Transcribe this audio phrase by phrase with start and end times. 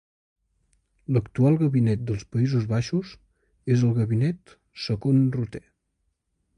[1.17, 3.13] L'actual gabinet dels Països Baixos
[3.77, 4.57] és el gabinet
[4.89, 5.67] Second Rutte.